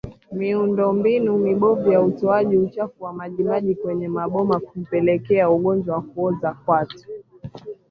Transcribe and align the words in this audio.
Miundombinu 0.31 1.37
mibovu 1.37 1.91
ya 1.91 2.01
utoaji 2.01 2.57
uchafu 2.57 3.03
wa 3.03 3.13
majimaji 3.13 3.75
kwenye 3.75 4.07
maboma 4.07 4.61
hupelekea 4.75 5.49
ugonjwa 5.49 5.95
wa 5.95 6.01
kuoza 6.01 6.53
kwato 6.65 6.99